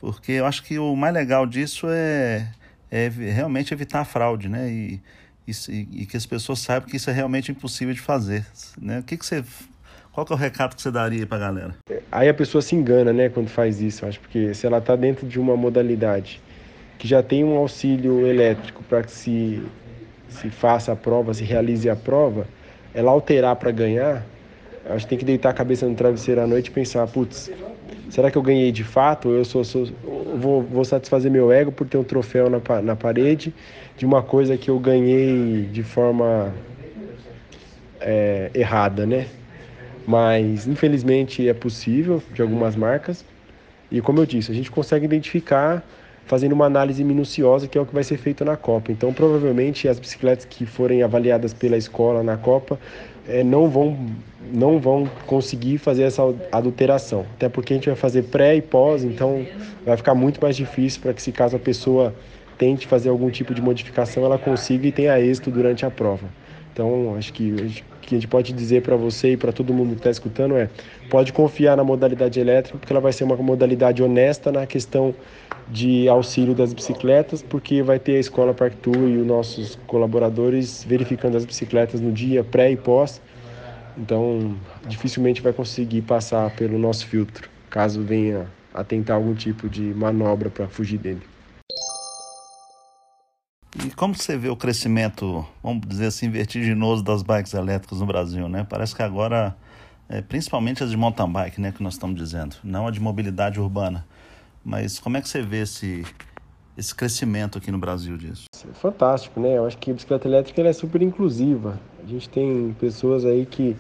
Porque 0.02 0.34
eu 0.34 0.46
acho 0.46 0.64
que 0.64 0.78
o 0.78 0.96
mais 0.96 1.14
legal 1.14 1.46
disso 1.46 1.88
é, 1.90 2.52
é 2.92 3.08
realmente 3.08 3.74
evitar 3.74 4.02
a 4.02 4.06
fraude, 4.06 4.50
né? 4.50 4.70
E, 4.70 5.02
e, 5.48 6.02
e, 6.02 6.06
que 6.06 6.18
as 6.18 6.26
pessoas 6.26 6.60
saibam 6.60 6.90
que 6.90 6.98
isso 6.98 7.10
é 7.10 7.14
realmente 7.14 7.52
impossível 7.52 7.94
de 7.94 8.02
fazer. 8.02 8.46
Né? 8.82 9.00
O 9.00 9.04
que, 9.04 9.18
que 9.18 9.26
você, 9.26 9.44
qual 10.12 10.26
que 10.26 10.34
é 10.34 10.36
o 10.36 10.40
recado 10.40 10.76
que 10.76 10.82
você 10.82 10.92
daria 10.92 11.26
para 11.26 11.38
a 11.38 11.40
galera? 11.40 11.76
Aí 12.12 12.28
a 12.28 12.34
pessoa 12.34 12.62
se 12.62 12.76
engana, 12.76 13.14
né, 13.14 13.30
quando 13.30 13.50
faz 13.50 13.82
isso. 13.82 14.06
Acho 14.06 14.20
porque 14.20 14.54
se 14.54 14.66
ela 14.66 14.80
está 14.80 14.96
dentro 14.96 15.28
de 15.28 15.40
uma 15.40 15.56
modalidade 15.56 16.42
que 16.98 17.08
já 17.08 17.22
tem 17.22 17.44
um 17.44 17.58
auxílio 17.58 18.26
elétrico 18.26 18.84
para 18.84 19.04
que 19.04 19.12
se 19.12 19.62
se 20.36 20.50
faça 20.50 20.92
a 20.92 20.96
prova, 20.96 21.34
se 21.34 21.44
realize 21.44 21.90
a 21.90 21.96
prova, 21.96 22.48
ela 22.94 23.12
alterar 23.12 23.56
para 23.56 23.72
ganhar, 23.72 24.26
acho 24.90 25.06
que 25.06 25.10
tem 25.10 25.18
que 25.18 25.26
deitar 25.26 25.50
a 25.50 25.54
cabeça 25.54 25.88
no 25.88 25.96
travesseiro 25.96 26.42
à 26.42 26.48
noite 26.48 26.68
e 26.68 26.72
pensar, 26.72 27.08
putz, 27.08 27.52
será 28.10 28.32
que 28.32 28.38
eu 28.38 28.42
ganhei 28.42 28.72
de 28.72 28.84
fato? 28.84 29.30
Eu 29.30 29.46
sou, 29.46 29.64
sou 29.64 29.88
vou, 30.38 30.62
vou 30.62 30.86
satisfazer 30.86 31.32
meu 31.32 31.52
ego 31.52 31.72
por 31.72 31.88
ter 31.88 31.98
um 31.98 32.04
troféu 32.04 32.50
na, 32.50 32.82
na 32.82 32.96
parede 32.96 33.54
de 33.98 34.06
uma 34.06 34.22
coisa 34.22 34.58
que 34.58 34.70
eu 34.70 34.80
ganhei 34.80 35.64
de 35.72 35.84
forma 35.84 36.54
é, 38.00 38.52
errada, 38.54 39.06
né? 39.06 39.28
Mas 40.06 40.68
infelizmente 40.68 41.48
é 41.48 41.54
possível 41.54 42.22
de 42.34 42.42
algumas 42.42 42.76
marcas. 42.76 43.26
E 43.92 44.02
como 44.02 44.20
eu 44.20 44.26
disse, 44.26 44.52
a 44.52 44.56
gente 44.56 44.70
consegue 44.70 45.06
identificar 45.06 45.84
fazendo 46.26 46.54
uma 46.54 46.66
análise 46.66 47.04
minuciosa, 47.04 47.68
que 47.68 47.78
é 47.78 47.82
o 47.82 47.86
que 47.86 47.94
vai 47.94 48.04
ser 48.04 48.18
feito 48.18 48.44
na 48.44 48.58
Copa. 48.58 48.92
Então, 48.92 49.14
provavelmente, 49.14 49.88
as 49.88 50.00
bicicletas 50.00 50.44
que 50.44 50.66
forem 50.66 51.04
avaliadas 51.04 51.54
pela 51.54 51.78
escola 51.78 52.24
na 52.24 52.36
Copa 52.36 52.80
é, 53.28 53.44
não, 53.44 53.70
vão, 53.70 53.98
não 54.52 54.80
vão 54.80 55.10
conseguir 55.26 55.78
fazer 55.78 56.04
essa 56.04 56.22
adulteração. 56.52 57.26
Até 57.36 57.50
porque 57.50 57.74
a 57.74 57.78
gente 57.78 57.88
vai 57.88 57.96
fazer 57.96 58.24
pré 58.24 58.56
e 58.56 58.62
pós, 58.62 59.04
então 59.04 59.46
vai 59.86 59.98
ficar 59.98 60.16
muito 60.16 60.40
mais 60.42 60.56
difícil 60.56 61.02
para 61.02 61.14
que, 61.14 61.22
se 61.22 61.32
caso 61.32 61.56
a 61.56 61.60
pessoa 61.60 62.14
tente 62.58 62.88
fazer 62.88 63.10
algum 63.10 63.30
tipo 63.30 63.54
de 63.54 63.62
modificação, 63.62 64.24
ela 64.24 64.38
consiga 64.38 64.88
e 64.88 64.92
tenha 64.92 65.20
êxito 65.20 65.52
durante 65.52 65.86
a 65.86 65.92
prova. 65.92 66.28
Então, 66.72 67.16
acho 67.18 67.32
que 67.32 67.52
o 67.52 67.68
que 68.02 68.16
a 68.16 68.18
gente 68.18 68.28
pode 68.28 68.52
dizer 68.52 68.82
para 68.82 68.98
você 68.98 69.32
e 69.32 69.38
para 69.38 69.54
todo 69.54 69.74
mundo 69.74 69.92
que 69.92 70.00
está 70.00 70.10
escutando 70.10 70.58
é: 70.58 70.70
pode 71.10 71.32
confiar 71.32 71.78
na 71.78 71.84
modalidade 71.84 72.40
elétrica, 72.40 72.78
porque 72.78 72.92
ela 72.92 73.00
vai 73.00 73.14
ser 73.14 73.24
uma 73.24 73.36
modalidade 73.38 74.04
honesta 74.04 74.52
na 74.52 74.66
questão 74.66 75.16
de 75.68 76.08
auxílio 76.08 76.54
das 76.54 76.74
bicicletas, 76.74 77.42
porque 77.42 77.82
vai 77.82 78.00
ter 78.00 78.18
a 78.18 78.20
escola 78.20 78.54
Park 78.54 78.76
Tour 78.82 79.10
e 79.10 79.18
os 79.18 79.26
nossos 79.26 79.80
colaboradores 79.88 80.84
verificando 80.84 81.36
as 81.36 81.46
bicicletas 81.46 82.00
no 82.00 82.12
dia 82.12 82.44
pré 82.44 82.72
e 82.72 82.78
pós. 82.78 83.22
Então, 83.98 84.58
dificilmente 84.88 85.42
vai 85.42 85.54
conseguir 85.54 86.02
passar 86.02 86.54
pelo 86.56 86.78
nosso 86.78 87.08
filtro, 87.08 87.50
caso 87.70 88.02
venha 88.04 88.48
a 88.74 88.84
tentar 88.84 89.16
algum 89.16 89.34
tipo 89.34 89.70
de 89.70 89.82
manobra 89.82 90.50
para 90.50 90.68
fugir 90.68 90.98
dele. 90.98 91.22
E 93.84 93.90
como 93.92 94.16
você 94.16 94.38
vê 94.38 94.50
o 94.50 94.56
crescimento, 94.56 95.46
vamos 95.64 95.86
dizer 95.88 96.08
assim, 96.08 96.30
vertiginoso 96.30 97.04
das 97.04 97.22
bikes 97.22 97.54
elétricas 97.54 98.00
no 98.00 98.06
Brasil, 98.06 98.48
né? 98.50 98.66
Parece 98.70 98.96
que 98.96 99.02
agora, 99.02 99.56
é, 100.10 100.22
principalmente 100.22 100.84
as 100.84 100.90
de 100.90 100.98
mountain 100.98 101.32
bike, 101.32 101.60
né, 101.60 101.72
que 101.72 101.84
nós 101.84 101.94
estamos 101.94 102.16
dizendo, 102.18 102.56
não 102.64 102.88
a 102.88 102.92
de 102.92 103.00
mobilidade 103.00 103.60
urbana. 103.60 104.06
Mas 104.66 104.98
como 104.98 105.16
é 105.16 105.22
que 105.22 105.30
você 105.30 105.44
vê 105.44 105.62
esse, 105.62 106.04
esse 106.76 106.96
crescimento 106.96 107.60
aqui 107.60 107.72
no 107.72 107.78
Brasil 107.78 108.18
disso? 108.18 108.46
É 108.68 108.74
fantástico, 108.74 109.40
né? 109.40 109.58
Eu 109.58 109.68
acho 109.68 109.78
que 109.78 109.92
a 109.92 109.94
bicicleta 109.94 110.28
elétrica 110.28 110.60
é 110.64 110.74
super 110.74 111.04
inclusiva. 111.04 111.80
A 112.04 112.08
gente 112.08 112.28
tem 112.28 112.76
pessoas 112.80 113.26
aí 113.26 113.46
que, 113.46 113.78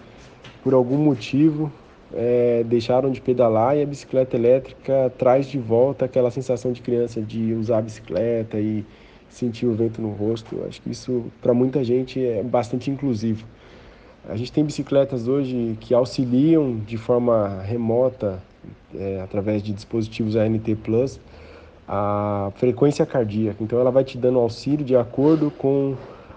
por 0.63 0.75
algum 0.75 0.97
motivo, 0.97 1.71
é, 2.13 2.63
deixaram 2.65 3.09
de 3.09 3.19
pedalar 3.19 3.75
e 3.75 3.81
a 3.81 3.85
bicicleta 3.85 4.35
elétrica 4.35 5.11
traz 5.17 5.47
de 5.47 5.57
volta 5.57 6.05
aquela 6.05 6.29
sensação 6.29 6.71
de 6.71 6.81
criança 6.81 7.19
de 7.19 7.53
usar 7.53 7.79
a 7.79 7.81
bicicleta 7.81 8.59
e 8.59 8.85
sentir 9.27 9.65
o 9.65 9.73
vento 9.73 9.99
no 9.99 10.11
rosto. 10.11 10.63
Acho 10.67 10.79
que 10.83 10.91
isso, 10.91 11.25
para 11.41 11.53
muita 11.53 11.83
gente, 11.83 12.23
é 12.23 12.43
bastante 12.43 12.91
inclusivo. 12.91 13.43
A 14.29 14.35
gente 14.35 14.51
tem 14.51 14.63
bicicletas 14.63 15.27
hoje 15.27 15.77
que 15.79 15.95
auxiliam 15.95 16.77
de 16.79 16.97
forma 16.97 17.61
remota, 17.63 18.41
é, 18.93 19.21
através 19.21 19.61
de 19.61 19.73
dispositivos 19.73 20.35
ANT 20.35 20.67
Plus, 20.83 21.19
a 21.87 22.51
frequência 22.55 23.05
cardíaca. 23.05 23.63
Então, 23.63 23.79
ela 23.79 23.91
vai 23.91 24.03
te 24.03 24.17
dando 24.17 24.39
auxílio 24.39 24.85
de 24.85 24.95
acordo 24.95 25.51
com 25.51 25.95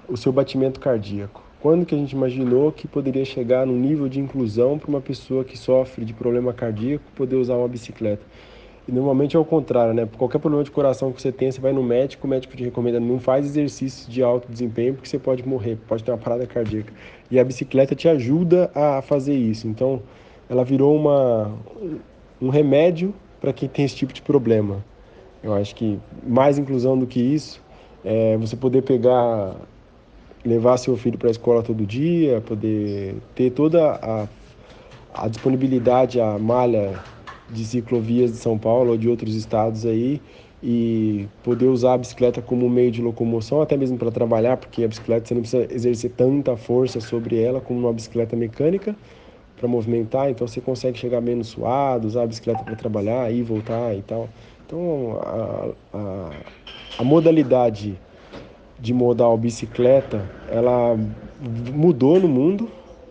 o 0.09 0.17
seu 0.17 0.33
batimento 0.33 0.81
cardíaco. 0.81 1.43
Quando 1.61 1.85
que 1.85 1.95
a 1.95 1.99
gente 1.99 2.13
imaginou 2.13 2.71
que 2.71 2.87
poderia 2.87 3.25
chegar 3.25 3.67
no 3.67 3.73
nível 3.73 4.09
de 4.09 4.21
inclusão 4.21 4.79
para 4.79 4.89
uma 4.89 5.01
pessoa 5.01 5.45
que 5.45 5.59
sofre 5.59 6.05
de 6.05 6.13
problema 6.13 6.53
cardíaco 6.53 7.05
poder 7.17 7.37
usar 7.37 7.55
uma 7.55 7.67
bicicleta? 7.67 8.25
E 8.87 8.93
normalmente 8.93 9.37
é 9.37 9.39
o 9.39 9.45
contrário, 9.45 9.93
né? 9.93 10.09
Qualquer 10.17 10.39
problema 10.39 10.65
de 10.65 10.71
coração 10.71 11.13
que 11.13 11.21
você 11.21 11.31
tem, 11.31 11.51
você 11.51 11.61
vai 11.61 11.73
no 11.73 11.83
médico, 11.83 12.27
o 12.27 12.31
médico 12.31 12.57
te 12.57 12.65
recomenda 12.65 12.99
não 12.99 13.19
faz 13.19 13.45
exercícios 13.45 14.09
de 14.09 14.23
alto 14.23 14.51
desempenho 14.51 14.95
porque 14.95 15.09
você 15.09 15.19
pode 15.19 15.47
morrer, 15.47 15.77
pode 15.87 16.03
ter 16.03 16.11
uma 16.11 16.17
parada 16.17 16.47
cardíaca. 16.47 16.93
E 17.31 17.39
a 17.39 17.45
bicicleta 17.45 17.95
te 17.95 18.09
ajuda 18.09 18.71
a 18.75 19.03
fazer 19.03 19.35
isso. 19.35 19.69
Então, 19.69 20.01
ela 20.49 20.65
virou 20.65 20.97
uma, 20.97 21.53
um 22.41 22.49
remédio 22.49 23.15
para 23.41 23.53
quem 23.53 23.69
tem 23.69 23.85
esse 23.85 23.97
tipo 23.97 24.13
de 24.13 24.23
problema. 24.23 24.85
Eu 25.43 25.55
acho 25.55 25.75
que 25.75 25.99
mais 26.27 26.59
inclusão 26.59 26.99
do 26.99 27.07
que 27.07 27.21
isso 27.21 27.61
é 28.05 28.37
você 28.37 28.57
poder 28.57 28.83
pegar, 28.83 29.55
levar 30.45 30.77
seu 30.77 30.97
filho 30.97 31.19
para 31.19 31.29
a 31.29 31.31
escola 31.31 31.63
todo 31.63 31.87
dia, 31.87 32.41
poder 32.41 33.17
ter 33.35 33.51
toda 33.51 33.93
a, 34.03 34.29
a 35.15 35.29
disponibilidade, 35.29 36.21
a 36.21 36.39
malha 36.39 36.99
de 37.51 37.65
ciclovias 37.65 38.33
de 38.33 38.37
São 38.39 38.59
Paulo 38.59 38.91
ou 38.91 38.97
de 38.97 39.09
outros 39.09 39.35
estados 39.35 39.87
aí 39.87 40.21
e 40.63 41.29
poder 41.45 41.67
usar 41.67 41.95
a 41.95 41.99
bicicleta 41.99 42.43
como 42.43 42.69
meio 42.69 42.91
de 42.91 43.01
locomoção, 43.01 43.63
até 43.63 43.77
mesmo 43.77 43.97
para 43.97 44.11
trabalhar, 44.11 44.57
porque 44.57 44.83
a 44.83 44.89
bicicleta 44.89 45.29
você 45.29 45.35
não 45.35 45.43
precisa 45.43 45.73
exercer 45.73 46.11
tanta 46.17 46.57
força 46.57 47.01
sobre 47.01 47.41
ela 47.41 47.61
como 47.61 47.79
uma 47.79 47.93
bicicleta 47.93 48.35
mecânica 48.35 48.97
para 49.59 49.69
movimentar, 49.69 50.31
então 50.31 50.47
você 50.47 50.61
consegue 50.61 50.99
chegar 50.99 51.21
menos 51.21 51.49
suado, 51.49 52.07
usar 52.07 52.23
a 52.23 52.27
bicicleta 52.27 52.63
para 52.65 52.77
trabalhar, 52.77 53.31
ir 53.33 53.43
voltar 53.43 53.95
e 53.95 54.03
tal. 54.03 54.29
Então 54.65 55.19
a, 55.21 55.69
a, 55.93 56.31
a 56.99 57.05
modalidade 57.05 58.01
de 58.79 58.95
modal 58.95 59.37
bicicleta, 59.37 60.31
ela 60.47 60.97
mudou 61.39 62.21
no 62.21 62.29
mundo 62.29 62.71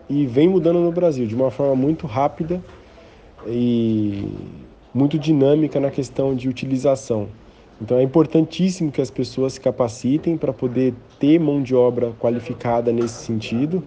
e 0.10 0.26
vem 0.26 0.48
mudando 0.48 0.80
no 0.80 0.92
Brasil 0.92 1.28
de 1.28 1.36
uma 1.36 1.52
forma 1.52 1.76
muito 1.76 2.08
rápida 2.08 2.64
e 3.46 4.26
muito 4.94 5.20
dinâmica 5.20 5.80
na 5.80 5.92
questão 5.92 6.34
de 6.34 6.48
utilização. 6.48 7.28
Então 7.80 8.00
é 8.00 8.04
importantíssimo 8.04 8.92
que 8.92 9.00
as 9.00 9.12
pessoas 9.12 9.54
se 9.54 9.62
capacitem 9.62 10.36
para 10.36 10.52
poder 10.52 10.96
ter 11.20 11.40
mão 11.40 11.62
de 11.62 11.76
obra 11.76 12.12
qualificada 12.20 12.92
nesse 12.92 13.24
sentido 13.26 13.84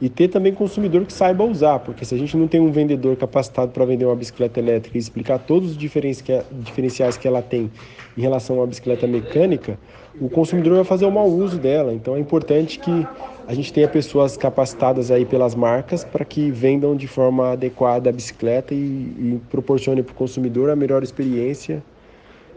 e 0.00 0.08
ter 0.08 0.28
também 0.28 0.52
consumidor 0.52 1.04
que 1.04 1.12
saiba 1.12 1.44
usar, 1.44 1.78
porque 1.80 2.04
se 2.04 2.14
a 2.14 2.18
gente 2.18 2.36
não 2.36 2.48
tem 2.48 2.60
um 2.60 2.72
vendedor 2.72 3.16
capacitado 3.16 3.70
para 3.70 3.84
vender 3.84 4.06
uma 4.06 4.16
bicicleta 4.16 4.58
elétrica 4.58 4.96
e 4.96 5.00
explicar 5.00 5.38
todos 5.38 5.72
os 5.72 5.76
diferenciais 5.76 7.16
que 7.18 7.28
ela 7.28 7.42
tem 7.42 7.70
em 8.16 8.20
relação 8.20 8.56
a 8.56 8.60
uma 8.60 8.66
bicicleta 8.66 9.06
mecânica, 9.06 9.78
o 10.18 10.30
consumidor 10.30 10.76
vai 10.76 10.84
fazer 10.84 11.04
o 11.04 11.10
mau 11.10 11.28
uso 11.28 11.58
dela. 11.58 11.92
Então 11.92 12.16
é 12.16 12.18
importante 12.18 12.78
que 12.78 13.06
a 13.46 13.52
gente 13.52 13.72
tenha 13.72 13.88
pessoas 13.88 14.38
capacitadas 14.38 15.10
aí 15.10 15.26
pelas 15.26 15.54
marcas 15.54 16.02
para 16.02 16.24
que 16.24 16.50
vendam 16.50 16.96
de 16.96 17.06
forma 17.06 17.52
adequada 17.52 18.08
a 18.08 18.12
bicicleta 18.12 18.72
e, 18.72 18.78
e 18.78 19.40
proporcione 19.50 20.02
para 20.02 20.12
o 20.12 20.14
consumidor 20.14 20.70
a 20.70 20.76
melhor 20.76 21.02
experiência 21.02 21.82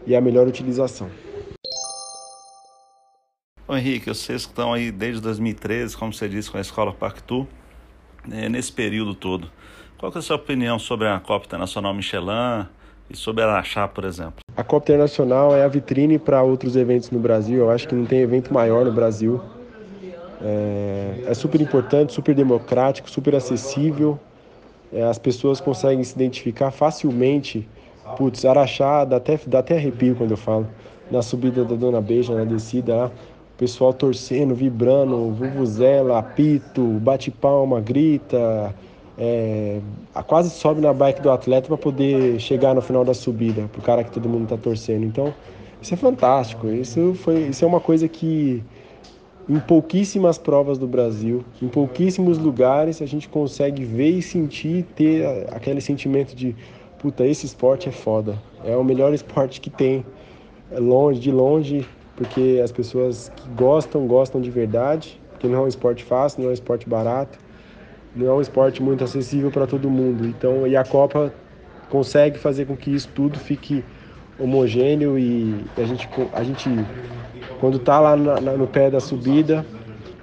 e 0.06 0.14
a 0.16 0.20
melhor 0.20 0.46
utilização. 0.46 1.10
Ô 3.66 3.76
Henrique, 3.76 4.08
vocês 4.08 4.46
que 4.46 4.52
estão 4.52 4.72
aí 4.72 4.90
desde 4.90 5.20
2013, 5.20 5.96
como 5.96 6.12
você 6.12 6.28
disse, 6.28 6.50
com 6.50 6.56
a 6.56 6.60
Escola 6.60 6.92
Pactu, 6.92 7.46
né, 8.26 8.48
nesse 8.48 8.72
período 8.72 9.14
todo, 9.14 9.50
qual 9.98 10.10
é 10.14 10.18
a 10.18 10.22
sua 10.22 10.36
opinião 10.36 10.78
sobre 10.78 11.06
a 11.06 11.20
Copa 11.20 11.44
Internacional 11.44 11.92
Michelin 11.92 12.66
e 13.10 13.16
sobre 13.16 13.42
a 13.42 13.46
Araxá, 13.46 13.86
por 13.86 14.04
exemplo? 14.04 14.38
A 14.56 14.64
Copa 14.64 14.86
Internacional 14.86 15.54
é 15.54 15.64
a 15.64 15.68
vitrine 15.68 16.18
para 16.18 16.42
outros 16.42 16.76
eventos 16.76 17.10
no 17.10 17.18
Brasil. 17.18 17.58
Eu 17.58 17.70
acho 17.70 17.86
que 17.86 17.94
não 17.94 18.06
tem 18.06 18.20
evento 18.20 18.54
maior 18.54 18.84
no 18.84 18.92
Brasil. 18.92 19.40
É, 20.40 21.24
é 21.26 21.34
super 21.34 21.60
importante, 21.60 22.12
super 22.12 22.34
democrático, 22.34 23.10
super 23.10 23.34
acessível. 23.34 24.18
É, 24.92 25.02
as 25.02 25.18
pessoas 25.18 25.60
conseguem 25.60 26.02
se 26.04 26.14
identificar 26.14 26.70
facilmente. 26.70 27.68
Putz, 28.16 28.44
Araxá, 28.44 29.04
dá 29.04 29.16
até, 29.16 29.38
dá 29.46 29.58
até 29.60 29.76
arrepio 29.76 30.14
quando 30.16 30.32
eu 30.32 30.36
falo. 30.36 30.66
Na 31.10 31.22
subida 31.22 31.64
da 31.64 31.74
Dona 31.74 32.00
Beija, 32.00 32.34
na 32.34 32.44
descida 32.44 32.94
lá, 32.94 33.06
o 33.06 33.58
pessoal 33.58 33.92
torcendo, 33.92 34.54
vibrando, 34.54 35.30
vuvuzela, 35.30 36.18
apito, 36.18 36.82
bate 37.00 37.30
palma, 37.30 37.80
grita, 37.80 38.74
é, 39.18 39.80
quase 40.26 40.50
sobe 40.50 40.80
na 40.80 40.92
bike 40.92 41.20
do 41.20 41.30
atleta 41.30 41.66
para 41.66 41.76
poder 41.76 42.38
chegar 42.38 42.74
no 42.74 42.80
final 42.80 43.04
da 43.04 43.14
subida, 43.14 43.68
pro 43.72 43.82
cara 43.82 44.04
que 44.04 44.12
todo 44.12 44.28
mundo 44.28 44.44
está 44.44 44.56
torcendo. 44.56 45.04
Então, 45.04 45.34
isso 45.82 45.92
é 45.94 45.96
fantástico. 45.96 46.68
Isso 46.68 47.14
foi, 47.14 47.48
isso 47.48 47.64
é 47.64 47.68
uma 47.68 47.80
coisa 47.80 48.06
que 48.06 48.62
em 49.48 49.58
pouquíssimas 49.58 50.36
provas 50.36 50.76
do 50.76 50.86
Brasil, 50.86 51.42
em 51.62 51.68
pouquíssimos 51.68 52.36
lugares, 52.38 53.00
a 53.00 53.06
gente 53.06 53.28
consegue 53.28 53.82
ver 53.82 54.10
e 54.10 54.22
sentir, 54.22 54.84
ter 54.94 55.24
aquele 55.50 55.80
sentimento 55.80 56.36
de 56.36 56.54
puta, 56.98 57.26
esse 57.26 57.46
esporte 57.46 57.88
é 57.88 57.92
foda. 57.92 58.38
É 58.64 58.76
o 58.76 58.84
melhor 58.84 59.12
esporte 59.14 59.60
que 59.60 59.70
tem. 59.70 60.04
É 60.70 60.78
longe, 60.78 61.20
de 61.20 61.30
longe, 61.30 61.88
porque 62.16 62.60
as 62.62 62.70
pessoas 62.70 63.32
que 63.34 63.48
gostam, 63.50 64.06
gostam 64.06 64.40
de 64.40 64.50
verdade, 64.50 65.20
porque 65.30 65.46
não 65.46 65.60
é 65.60 65.62
um 65.62 65.68
esporte 65.68 66.04
fácil, 66.04 66.40
não 66.40 66.48
é 66.48 66.50
um 66.50 66.54
esporte 66.54 66.88
barato, 66.88 67.38
não 68.14 68.26
é 68.26 68.32
um 68.34 68.40
esporte 68.40 68.82
muito 68.82 69.02
acessível 69.04 69.50
para 69.50 69.66
todo 69.66 69.88
mundo. 69.88 70.26
Então, 70.26 70.66
e 70.66 70.76
a 70.76 70.84
Copa 70.84 71.32
consegue 71.88 72.38
fazer 72.38 72.66
com 72.66 72.76
que 72.76 72.94
isso 72.94 73.08
tudo 73.14 73.38
fique 73.38 73.84
homogêneo 74.38 75.18
e 75.18 75.64
a 75.76 75.84
gente, 75.84 76.08
a 76.32 76.42
gente 76.42 76.68
quando 77.60 77.76
está 77.76 77.98
lá 77.98 78.16
na, 78.16 78.40
no 78.40 78.66
pé 78.66 78.90
da 78.90 79.00
subida, 79.00 79.64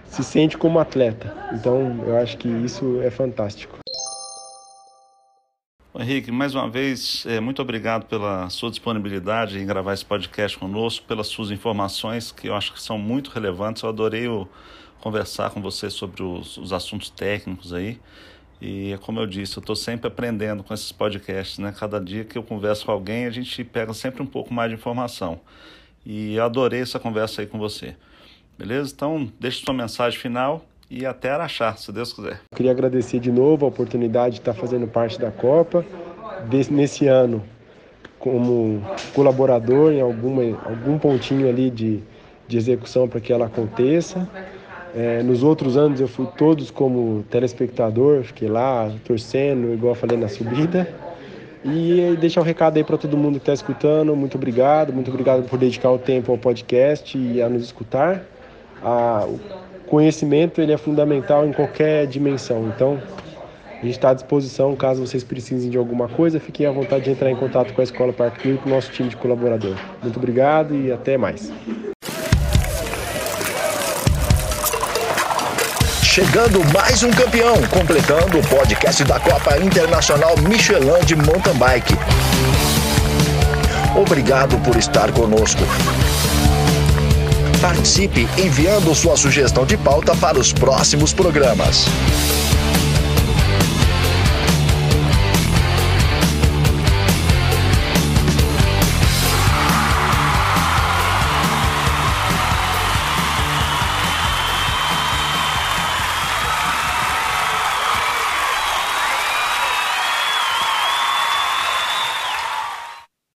se 0.06 0.24
sente 0.24 0.58
como 0.58 0.80
atleta. 0.80 1.34
Então, 1.54 2.04
eu 2.06 2.18
acho 2.18 2.38
que 2.38 2.48
isso 2.48 3.02
é 3.02 3.10
fantástico. 3.10 3.85
Henrique, 5.98 6.30
mais 6.30 6.54
uma 6.54 6.70
vez, 6.70 7.26
é, 7.26 7.40
muito 7.40 7.62
obrigado 7.62 8.06
pela 8.06 8.50
sua 8.50 8.70
disponibilidade 8.70 9.58
em 9.58 9.66
gravar 9.66 9.94
esse 9.94 10.04
podcast 10.04 10.58
conosco, 10.58 11.06
pelas 11.06 11.28
suas 11.28 11.52
informações, 11.52 12.34
que 12.34 12.50
eu 12.50 12.56
acho 12.56 12.74
que 12.74 12.82
são 12.82 12.98
muito 12.98 13.30
relevantes. 13.30 13.82
Eu 13.82 13.90
adorei 13.90 14.28
o, 14.28 14.46
conversar 15.00 15.52
com 15.52 15.62
você 15.62 15.90
sobre 15.90 16.22
os, 16.22 16.58
os 16.58 16.74
assuntos 16.74 17.10
técnicos 17.10 17.72
aí. 17.72 17.98
E 18.62 18.98
como 19.04 19.22
eu 19.22 19.26
disse, 19.26 19.56
eu 19.56 19.62
estou 19.62 19.76
sempre 19.76 20.08
aprendendo 20.08 20.64
com 20.64 20.74
esses 20.74 20.92
podcasts, 20.92 21.60
né? 21.60 21.74
Cada 21.78 21.98
dia 22.00 22.26
que 22.26 22.38
eu 22.38 22.44
converso 22.44 22.86
com 22.86 22.92
alguém, 22.92 23.26
a 23.26 23.30
gente 23.30 23.64
pega 23.64 23.94
sempre 23.94 24.22
um 24.22 24.26
pouco 24.26 24.54
mais 24.54 24.70
de 24.72 24.76
informação. 24.76 25.40
E 26.06 26.36
eu 26.36 26.44
adorei 26.44 26.82
essa 26.82 27.00
conversa 27.00 27.42
aí 27.42 27.48
com 27.48 27.58
você. 27.58 27.96
Beleza? 28.58 28.92
Então, 28.94 29.32
deixe 29.40 29.64
sua 29.64 29.74
mensagem 29.74 30.20
final 30.20 30.66
e 30.90 31.06
até 31.06 31.32
Araxá, 31.32 31.76
se 31.76 31.92
Deus 31.92 32.14
quiser. 32.14 32.42
Queria 32.56 32.72
agradecer 32.72 33.20
de 33.20 33.32
novo 33.32 33.66
a 33.66 33.70
oportunidade 33.70 34.36
de 34.36 34.42
estar 34.42 34.54
fazendo 34.54 34.88
parte 34.88 35.20
da 35.20 35.32
Copa. 35.32 35.86
Desse, 36.50 36.72
nesse 36.72 37.08
ano, 37.08 37.44
como 38.20 38.82
colaborador 39.14 39.92
em 39.92 40.02
alguma, 40.02 40.44
algum 40.66 40.98
pontinho 41.00 41.50
ali 41.50 41.70
de, 41.70 42.04
de 42.48 42.58
execução 42.58 43.08
para 43.08 43.20
que 43.20 43.34
ela 43.34 43.46
aconteça. 43.46 44.28
É, 44.96 45.22
nos 45.24 45.44
outros 45.44 45.76
anos 45.76 46.00
eu 46.00 46.08
fui 46.08 46.26
todos 46.38 46.72
como 46.72 47.24
telespectador, 47.30 48.24
fiquei 48.24 48.48
lá 48.48 48.92
torcendo, 49.04 49.74
igual 49.74 49.94
falei 49.96 50.18
na 50.18 50.28
subida. 50.28 50.88
E 51.64 52.16
deixar 52.20 52.42
um 52.42 52.44
recado 52.44 52.78
aí 52.78 52.84
para 52.84 52.98
todo 52.98 53.18
mundo 53.18 53.34
que 53.34 53.42
está 53.42 53.54
escutando. 53.54 54.16
Muito 54.16 54.38
obrigado, 54.38 54.94
muito 54.94 55.10
obrigado 55.10 55.44
por 55.50 55.58
dedicar 55.58 55.90
o 55.90 55.98
tempo 55.98 56.32
ao 56.32 56.38
podcast 56.38 57.18
e 57.18 57.42
a 57.42 57.50
nos 57.50 57.64
escutar. 57.64 58.24
O 59.28 59.65
conhecimento 59.88 60.62
ele 60.62 60.72
é 60.72 60.78
fundamental 60.78 61.46
em 61.46 61.54
qualquer 61.54 62.08
dimensão. 62.08 62.72
Então, 62.76 63.00
a 63.72 63.86
gente 63.86 63.92
está 63.96 64.10
à 64.10 64.14
disposição 64.14 64.76
caso 64.76 65.06
vocês 65.06 65.24
precisem 65.24 65.70
de 65.70 65.78
alguma 65.78 66.08
coisa. 66.08 66.40
Fiquem 66.40 66.66
à 66.66 66.72
vontade 66.72 67.06
de 67.06 67.12
entrar 67.12 67.30
em 67.30 67.36
contato 67.36 67.74
com 67.74 67.82
a 67.82 67.84
Escola 67.84 68.14
Parque 68.14 68.50
e 68.50 68.58
com 68.58 68.70
o 68.70 68.74
nosso 68.74 68.92
time 68.92 69.10
de 69.10 69.16
colaborador. 69.16 69.76
Muito 70.02 70.18
obrigado 70.18 70.76
e 70.76 70.92
até 70.92 71.18
mais. 71.18 71.52
Chegando 76.02 76.64
mais 76.74 77.04
um 77.04 77.12
campeão, 77.12 77.56
completando 77.70 78.40
o 78.40 78.48
podcast 78.48 79.04
da 79.04 79.20
Copa 79.20 79.58
Internacional 79.58 80.38
Michelin 80.48 81.04
de 81.06 81.14
Mountain 81.14 81.56
Bike. 81.56 81.94
Obrigado 83.98 84.58
por 84.64 84.78
estar 84.78 85.12
conosco. 85.12 85.62
Participe 87.66 88.28
enviando 88.38 88.94
sua 88.94 89.18
sugestão 89.18 89.66
de 89.66 89.76
pauta 89.76 90.16
para 90.16 90.38
os 90.38 90.54
próximos 90.54 91.12
programas. 91.12 91.88